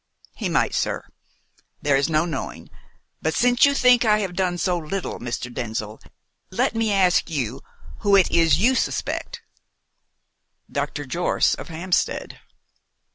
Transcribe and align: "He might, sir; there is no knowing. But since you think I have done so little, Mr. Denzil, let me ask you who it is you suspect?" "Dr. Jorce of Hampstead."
"He 0.35 0.49
might, 0.49 0.73
sir; 0.73 1.07
there 1.79 1.95
is 1.95 2.09
no 2.09 2.25
knowing. 2.25 2.71
But 3.21 3.35
since 3.35 3.65
you 3.65 3.75
think 3.75 4.03
I 4.03 4.17
have 4.21 4.33
done 4.35 4.57
so 4.57 4.75
little, 4.75 5.19
Mr. 5.19 5.53
Denzil, 5.53 6.01
let 6.49 6.73
me 6.73 6.91
ask 6.91 7.29
you 7.29 7.61
who 7.99 8.15
it 8.15 8.31
is 8.31 8.57
you 8.57 8.73
suspect?" 8.73 9.43
"Dr. 10.71 11.05
Jorce 11.05 11.53
of 11.53 11.67
Hampstead." 11.67 12.39